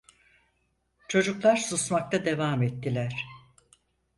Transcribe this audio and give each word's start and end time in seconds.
Çocuklar 1.07 1.57
susmakta 1.57 2.25
devam 2.25 2.63
ettiler. 2.63 3.25